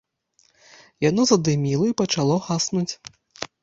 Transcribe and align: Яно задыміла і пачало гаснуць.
Яно 1.09 1.21
задыміла 1.33 1.85
і 1.93 1.97
пачало 2.05 2.43
гаснуць. 2.51 2.87